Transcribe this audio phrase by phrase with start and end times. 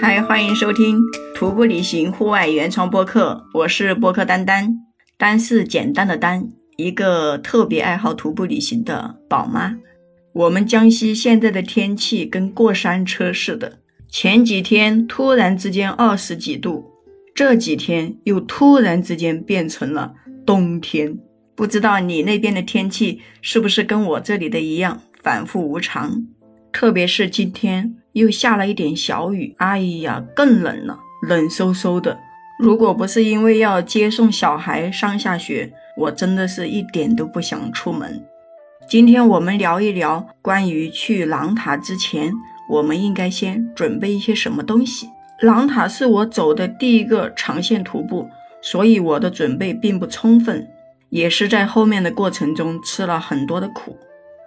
[0.00, 1.00] 嗨，欢迎收听
[1.34, 4.76] 徒步旅行户外原创播客，我是播客丹丹，
[5.16, 9.76] 丹是简单的丹，一个特别爱好徒步旅行的宝妈。
[10.32, 16.84] 我们江西现在的天气跟过山车似的，前几天突然之间二十几度，
[17.34, 20.14] 这几天又突然之间变成了
[20.46, 21.18] 冬天。
[21.56, 26.24] 不知道你那边的天气是不是跟我这里的一样反复无常？
[26.70, 32.18] 特别是今天又下了一点小雨，哎呀，更冷了，冷飕飕的。
[32.58, 38.22] 如果不是因为要接送小孩上下学，我真的是一点都不想出门。
[38.88, 42.32] 今天我们聊一聊关于去狼塔之前，
[42.68, 45.08] 我们应该先准备一些什么东西。
[45.40, 48.28] 狼塔是我走的第一个长线徒步，
[48.60, 50.66] 所以我的准备并不充分，
[51.10, 53.96] 也是在后面的过程中吃了很多的苦。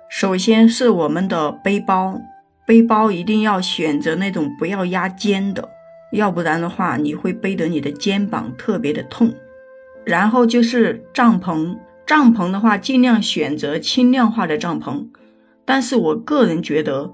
[0.10, 2.20] 首先是我们的背包，
[2.66, 5.70] 背包一定要选择那种不要压肩的，
[6.12, 9.34] 要不然的话你会背得你的肩膀特别的痛。
[10.06, 15.08] 然后就是帐篷，帐篷的话尽量选择轻量化的帐篷，
[15.66, 17.12] 但是我个人觉得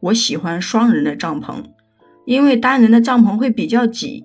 [0.00, 1.64] 我喜欢双人的帐篷，
[2.24, 4.24] 因为单人的帐篷会比较挤，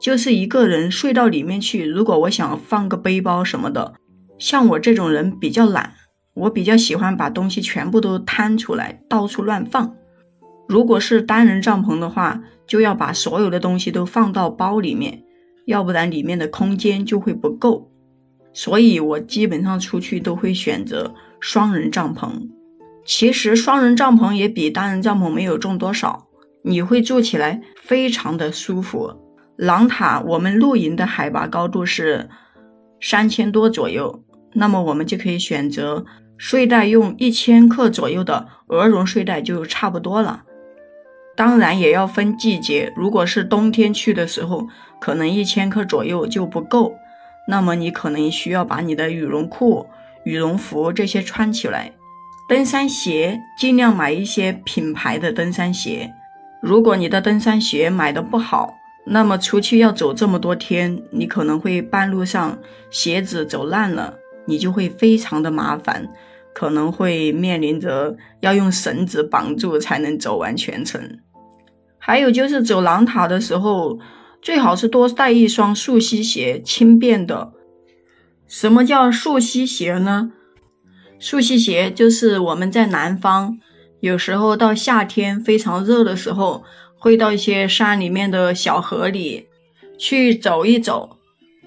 [0.00, 1.86] 就是一个人睡到里面去。
[1.86, 3.94] 如果我想放个背包什么的，
[4.38, 5.94] 像我这种人比较懒。
[6.34, 9.94] 我比较喜欢把东西全部都摊出来，到处乱放。
[10.68, 15.22] 如果是单人帐篷的话，就要把所有的东西都放到包里面，
[15.66, 17.90] 要不然里面的空间就会不够。
[18.52, 22.30] 所以我基本上出去都会选择双人帐篷。
[23.04, 26.28] 其实双人帐篷也比单人帐篷没有重多少，
[26.62, 29.12] 你会住起来非常的舒服。
[29.56, 32.28] 狼塔我们露营的海拔高度是
[33.00, 34.22] 三千多左右，
[34.54, 36.04] 那么我们就可以选择。
[36.38, 40.42] 睡袋用一千克左右的鹅绒睡袋就差不多了，
[41.34, 42.92] 当然也要分季节。
[42.94, 44.66] 如果是冬天去的时候，
[45.00, 46.94] 可能一千克左右就不够，
[47.48, 49.86] 那么你可能需要把你的羽绒裤、
[50.24, 51.92] 羽绒服这些穿起来。
[52.48, 56.12] 登山鞋尽量买一些品牌的登山鞋。
[56.60, 58.74] 如果你的登山鞋买的不好，
[59.06, 62.58] 那么出去要走这么多天，你可能会半路上
[62.90, 64.14] 鞋子走烂了，
[64.44, 66.06] 你就会非常的麻烦。
[66.54, 71.18] 可能会面临着要用绳子绑住才能走完全程，
[71.98, 73.98] 还有就是走狼塔的时候，
[74.40, 77.52] 最好是多带一双溯溪鞋，轻便的。
[78.46, 80.32] 什么叫溯溪鞋呢？
[81.18, 83.58] 溯溪鞋就是我们在南方，
[84.00, 86.64] 有时候到夏天非常热的时候，
[86.98, 89.46] 会到一些山里面的小河里
[89.96, 91.16] 去走一走，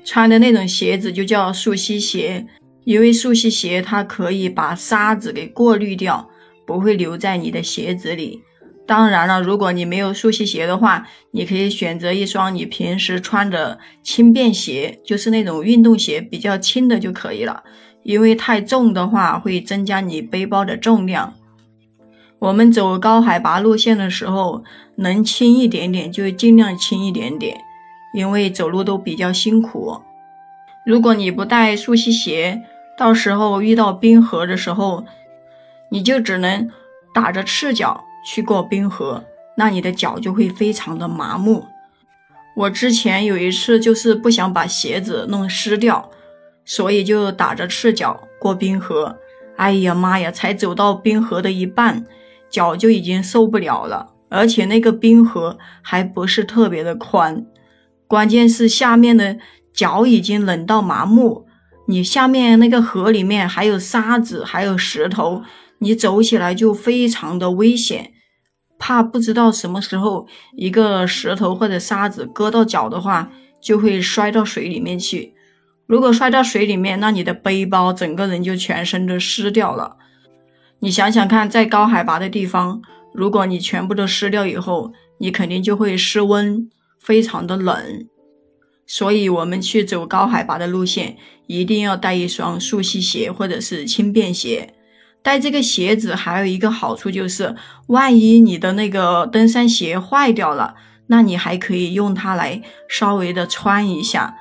[0.03, 2.45] 穿的那种鞋子就叫溯溪鞋。
[2.85, 6.29] 因为溯溪鞋它可以把沙子给过滤掉，
[6.65, 8.41] 不会留在你的鞋子里。
[8.87, 17.63] 当然了，如果你没有溯溪鞋的话，你可以选择一双你平时穿的轻便鞋，就是那种运动鞋，比较轻的就可以了。
[18.03, 21.33] 因为太重的话会增加你背包的重量。
[22.37, 24.63] 我们走高海拔路线的时候，
[24.97, 27.57] 能轻一点点就尽量轻一点点，
[28.13, 29.97] 因为走路都比较辛苦。
[30.85, 32.61] 如果你不带溯溪鞋，
[32.97, 35.03] 到时候遇到冰河的时候，
[35.91, 36.69] 你就只能
[37.13, 39.23] 打着赤脚去过冰河，
[39.57, 41.65] 那你的脚就会非常的麻木。
[42.55, 46.09] 我之前有一次就是不想把鞋子弄湿掉，
[46.63, 49.17] 所以就打着赤脚过冰河。
[49.57, 52.05] 哎呀妈呀，才走到冰河的一半，
[52.49, 57.45] 脚就已经受不了了，而且那个冰河还不是特别的宽，
[58.07, 59.37] 关键是下面的
[59.73, 61.44] 脚已经冷到麻木。
[61.87, 65.43] 你下面那个河里面还有沙子，还有石头，
[65.79, 68.13] 你走起来就非常的危险，
[68.79, 73.31] 怕不知道什么时候一个石头或者沙子割到脚的话，
[73.61, 75.33] 就会摔到水里面去。
[75.85, 79.97] 如果摔到水里面，那你的背包整个人就全身都湿掉了。
[80.79, 82.81] 你想想看，在高海拔的地方，
[83.13, 86.67] 如果你全部都湿掉以后，你肯定就会失温，
[86.99, 88.07] 非常的冷。
[88.87, 91.17] 所以，我们去走高海拔的路线，
[91.47, 94.73] 一定要带一双速吸鞋或者是轻便鞋。
[95.23, 97.55] 带这个鞋子还有一个好处就是，
[97.87, 100.75] 万一你的那个登山鞋坏掉了，
[101.07, 104.35] 那你还可以用它来稍微的穿一下，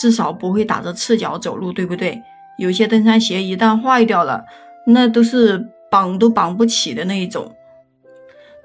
[0.00, 2.22] 至少不会打着赤脚走路，对不对？
[2.58, 4.44] 有些登山鞋一旦坏掉了，
[4.86, 7.54] 那都是绑都绑不起的那一种。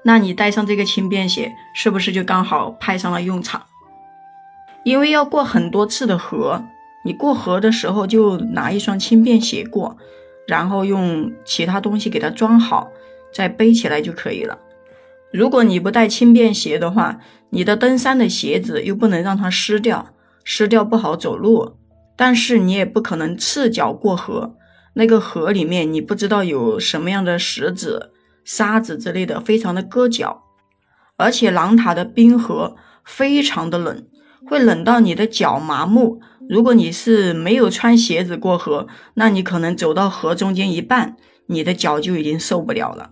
[0.02, 3.62] 那你带上这个轻便鞋，是不是就刚好派上了用场？
[4.86, 6.64] 因为要过很多次的河，
[7.04, 9.96] 你过河的时候就拿一双轻便鞋过，
[10.46, 12.88] 然后用其他东西给它装好，
[13.34, 14.56] 再背起来就可以了。
[15.32, 17.18] 如果你不带轻便鞋的话，
[17.50, 21.74] 你的登山的鞋子又不能让它湿掉，湿掉不好走路。
[22.14, 24.54] 但是你也不可能赤脚过河，
[24.94, 28.12] 那个河里面你不知道有什么样的石子、
[28.44, 30.44] 沙子之类的，非常的硌脚。
[31.16, 34.06] 而且狼塔的冰河非常的冷，
[34.48, 36.20] 会冷到你的脚麻木。
[36.48, 41.16] 如果你是没有穿鞋子过河，那你可能走到河中间一半，
[41.46, 43.10] 你的脚就已经受不了了。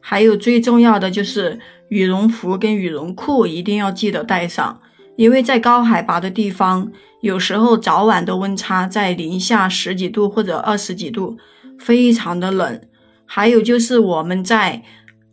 [0.00, 4.80] 还有最重要的就是羽绒服跟羽绒裤一定要记得带上，
[5.16, 6.92] 因为在高海拔的地方。
[7.20, 11.36] 有时候早晚的温差在零下十几度或者二十几度，
[11.76, 12.80] 非常的冷。
[13.26, 14.84] 还有就是我们在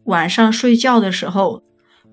[0.05, 1.61] 晚上睡觉的时候，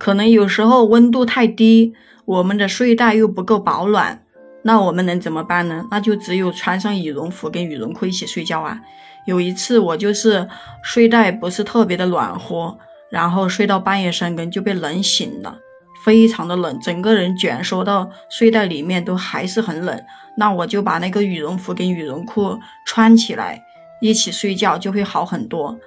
[0.03, 1.95] 可能有时候温度太低，
[2.25, 4.25] 我们的睡袋又不够保暖，
[4.65, 5.87] 那我们能怎么办呢？
[5.93, 8.81] 那就只有穿上羽绒服跟羽绒裤一起睡觉啊。
[9.27, 10.49] 有一次我就是
[10.83, 12.77] 睡袋不是特别的暖和，
[13.13, 15.57] 然后睡到半夜三更就被冷醒了。
[16.05, 19.97] 非常的冷，整个人卷缩到睡袋里面都还是很冷。
[20.37, 23.63] 那我就把那个羽绒服跟羽绒裤穿起来，
[24.01, 25.79] 一起睡觉就会好很多。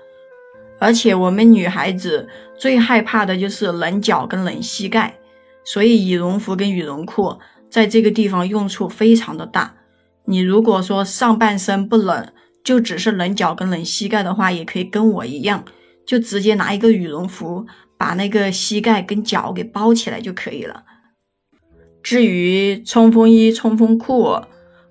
[0.79, 2.27] 而且我们女孩子
[2.57, 5.17] 最害怕的就是冷脚跟冷膝盖，
[5.63, 7.37] 所以羽绒服跟羽绒裤
[7.69, 9.75] 在这个地方用处非常的大。
[10.25, 12.27] 你如果说上半身不冷，
[12.63, 15.63] 就只是冷脚跟冷膝盖的话，也可以跟我一样，
[16.05, 17.65] 就直接拿一个羽绒服。
[17.97, 20.83] 把那个膝盖跟脚给包起来就可以了。
[22.03, 24.41] 至于冲锋衣、冲锋裤，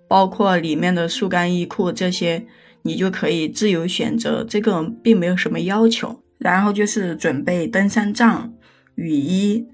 [0.08, 2.46] 包括里面的速干衣裤这些，
[2.84, 6.20] 你就可以自由选择，这个并没有什么要求。
[6.38, 8.52] 然后就是准备登山杖、
[8.96, 9.66] 雨衣、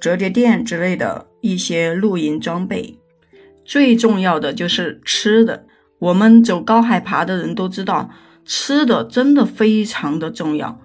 [0.00, 2.98] 折叠垫之类的一些露营装备。
[3.64, 5.66] 最重要的就是吃的，
[6.00, 8.10] 我们走高海拔的人都知道，
[8.44, 10.80] 吃的真的非常的重要。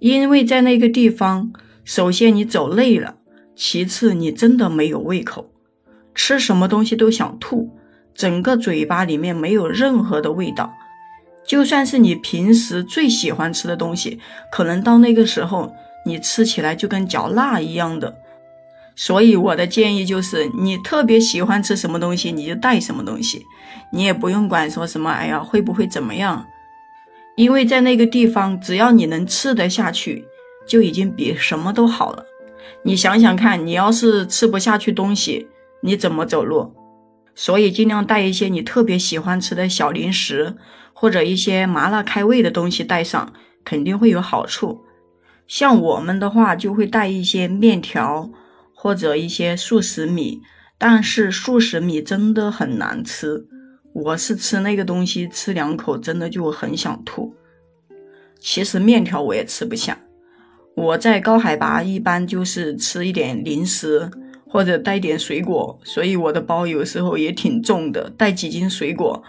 [0.00, 1.52] 因为在那个地方，
[1.84, 3.18] 首先你走累了，
[3.54, 5.52] 其次你真的没有胃口，
[6.14, 7.70] 吃什么东西都想吐，
[8.14, 10.74] 整个嘴巴里面没有任何的味道。
[11.46, 14.18] 就算是你平时最喜欢吃的东西，
[14.50, 15.72] 可能到那个时候
[16.04, 18.16] 你吃起来就跟嚼蜡一样的。
[18.94, 23.44] 所以我的建议就是，你特别喜欢吃什么东西，你就带什么东西，
[23.92, 26.46] 你也不用管说什么，哎呀会不会怎么样。
[27.36, 30.24] 因为在那个地方，只要你能吃得下去，
[30.66, 32.24] 就已经比什么都好了。
[32.84, 35.46] 你想想看，你要是吃不下去东西，
[35.82, 36.72] 你怎么走路？
[37.34, 40.56] 所以尽量带一些你特别喜欢吃的小零食，
[40.98, 43.30] 或者一些麻辣开胃的东西带上，
[43.62, 44.80] 肯定会有好处。
[45.46, 48.30] 像我们的话，就会带一些面条
[48.72, 50.40] 或者一些速食米，
[50.78, 53.46] 但是速食米真的很难吃。
[53.92, 57.34] 我是吃那个东西，吃两口真的就很想吐。
[58.40, 59.98] 其实面条我也吃不下。
[60.74, 64.10] 我在高海拔一般就是吃一点零食
[64.48, 69.22] 或者带点水果，所以我的包有时候也挺重的，带几斤水果，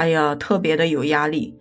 [0.00, 1.58] 哎呀，特别的有压力。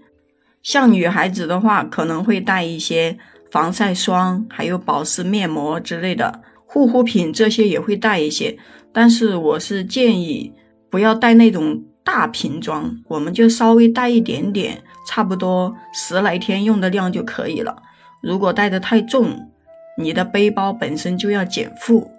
[0.63, 3.17] 像女孩子的话，可能会带一些
[3.51, 8.57] 防晒霜，还有保湿面膜之类的护肤品，这些也会带一些。
[8.93, 10.53] 但是我是建议
[10.89, 11.83] 不要带那种。
[12.01, 17.75] 大瓶装，我们就稍微带一点点，差不多十来天用的量就可以了。
[18.23, 19.51] 如果带的太重，
[19.95, 22.09] 你的背包本身就要减负，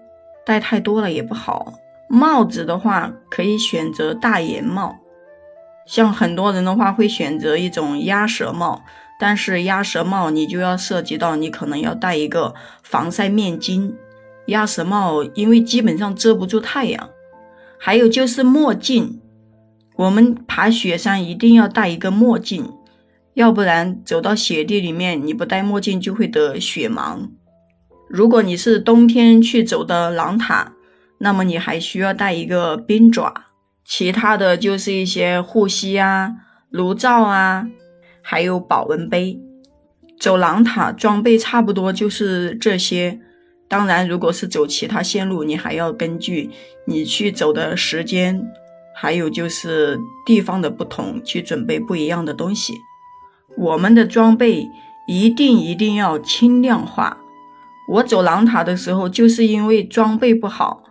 [0.47, 1.73] 带太多了也不好。
[2.09, 4.97] 帽子的话，可以选择大檐帽，
[5.91, 8.85] 像很多人的话会选择一种鸭舌帽，
[9.19, 12.55] 但是鸭舌帽你就要涉及到你可能要带一个
[12.85, 13.93] 防晒面巾。
[14.47, 17.11] 鸭舌帽因为基本上遮不住太阳，
[17.77, 19.21] 还有就是墨镜。
[19.97, 22.73] 我们爬雪山一定要戴一个墨镜，
[23.35, 27.29] 要不然走到雪地里面，你不戴墨镜就会得雪盲。
[28.09, 30.73] 如果你是冬天去走的狼塔，
[31.19, 33.50] 那么你还需要带一个冰爪。
[33.91, 36.33] 其他的就是一些护膝啊、
[36.71, 37.67] 炉灶啊，
[38.23, 39.41] 还有保温杯。
[40.21, 43.19] 走狼塔装备差不多就是这些。
[43.67, 46.51] 当然，如果是走其他线路，你还要根据
[46.87, 48.41] 你去走的时间。
[48.95, 52.75] 还有就是地方的不同，去准备不一样的东西。
[53.57, 54.69] 我们的装备
[55.09, 57.19] 一定一定要轻量化。
[57.89, 60.85] 我走狼塔的时候，就是因为装备不好，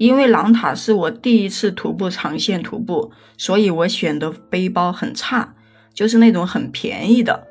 [0.00, 5.54] 因为狼塔是我第一次徒步长线徒步，所以我选的背包很差，
[5.92, 7.46] 就是那种很便宜的。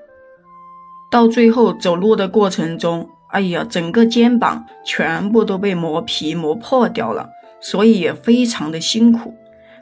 [1.12, 7.30] 到最后走路的过程中，哎呀，整个肩膀全部都被磨皮磨破掉了，
[7.62, 9.36] 所以也非常的辛苦。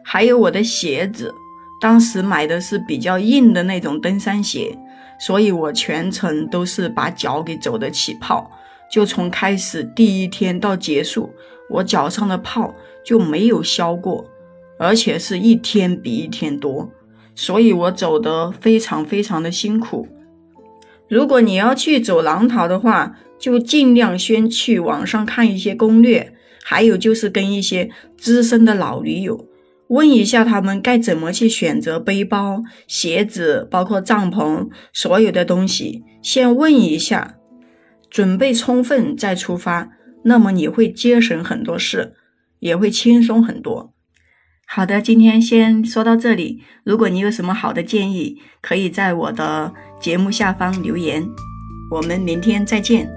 [0.03, 1.33] 还有我的鞋子，
[1.79, 4.77] 当时买的是比较硬的那种登山鞋，
[5.17, 8.51] 所以我全程都是把脚给走的起泡，
[8.91, 11.31] 就从开始第一天到结束，
[11.69, 14.29] 我脚上的泡就没有消过，
[14.77, 16.89] 而且是一天比一天多，
[17.35, 20.07] 所以我走得非常非常的辛苦。
[21.07, 26.33] 如果你要去走狼淘的话，就尽量先去网上看一些攻略，
[26.63, 29.47] 还有就是跟一些资深的老驴友
[29.87, 37.35] 问一下他们该怎么去选择背包、鞋子，包括帐篷，所有的东西，先问一下。
[38.09, 39.89] 准备充分再出发，
[40.23, 42.15] 那么你会节省很多事，
[42.59, 43.93] 也会轻松很多。
[44.65, 46.61] 好的，今天先说到这里。
[46.83, 51.25] 如果你有什么好的建议，可以在我的节目下方留言。
[51.91, 53.09] 我们明天再见。